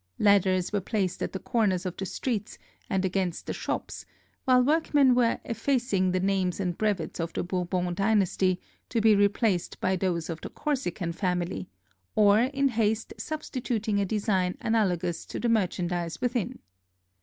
Ladders 0.17 0.73
were 0.73 0.81
placed 0.81 1.21
at 1.21 1.31
the 1.31 1.37
corners 1.37 1.85
of 1.85 1.95
the 1.95 2.07
streets 2.07 2.57
and 2.89 3.05
against 3.05 3.45
the 3.45 3.53
shops, 3.53 4.03
while 4.45 4.63
workmen 4.63 5.13
were 5.13 5.39
effac 5.45 5.93
ing 5.93 6.09
the 6.09 6.19
names 6.19 6.59
and 6.59 6.75
brevets 6.75 7.19
of 7.19 7.33
the 7.33 7.43
Bourbon 7.43 7.93
dynasty, 7.93 8.59
to 8.89 8.99
be 8.99 9.15
replaced 9.15 9.79
by 9.79 9.95
those 9.95 10.27
of 10.27 10.41
the 10.41 10.49
Corsican 10.49 11.11
family, 11.11 11.69
or 12.15 12.39
in 12.39 12.69
haste 12.69 13.13
substituting 13.19 13.99
a 13.99 14.05
design 14.05 14.57
analogous 14.61 15.23
to 15.27 15.39
the 15.39 15.49
merchandise 15.49 16.19
within. 16.19 16.57